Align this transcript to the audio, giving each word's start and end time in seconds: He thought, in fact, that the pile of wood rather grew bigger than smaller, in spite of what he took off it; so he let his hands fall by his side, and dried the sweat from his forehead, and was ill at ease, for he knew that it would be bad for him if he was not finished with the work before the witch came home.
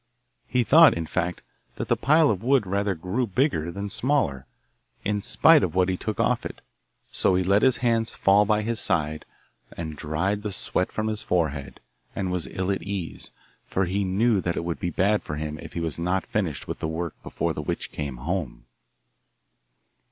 He 0.47 0.63
thought, 0.63 0.95
in 0.95 1.05
fact, 1.05 1.43
that 1.75 1.87
the 1.87 1.95
pile 1.95 2.31
of 2.31 2.41
wood 2.41 2.65
rather 2.65 2.95
grew 2.95 3.27
bigger 3.27 3.71
than 3.71 3.91
smaller, 3.91 4.47
in 5.05 5.21
spite 5.21 5.61
of 5.61 5.75
what 5.75 5.89
he 5.89 5.95
took 5.95 6.19
off 6.19 6.43
it; 6.43 6.61
so 7.11 7.35
he 7.35 7.43
let 7.43 7.61
his 7.61 7.77
hands 7.85 8.15
fall 8.15 8.43
by 8.43 8.63
his 8.63 8.79
side, 8.79 9.25
and 9.77 9.95
dried 9.95 10.41
the 10.41 10.51
sweat 10.51 10.91
from 10.91 11.05
his 11.07 11.21
forehead, 11.21 11.79
and 12.15 12.31
was 12.31 12.47
ill 12.47 12.71
at 12.71 12.81
ease, 12.81 13.29
for 13.67 13.85
he 13.85 14.03
knew 14.03 14.41
that 14.41 14.57
it 14.57 14.65
would 14.65 14.79
be 14.79 14.89
bad 14.89 15.21
for 15.21 15.35
him 15.35 15.59
if 15.59 15.73
he 15.73 15.79
was 15.79 15.99
not 15.99 16.25
finished 16.25 16.67
with 16.67 16.79
the 16.79 16.87
work 16.87 17.13
before 17.21 17.53
the 17.53 17.61
witch 17.61 17.91
came 17.91 18.17
home. 18.17 18.65